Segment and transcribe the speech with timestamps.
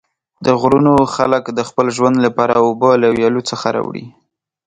[0.45, 4.05] د غرونو خلک د خپل ژوند لپاره اوبه له ویالو څخه راوړي.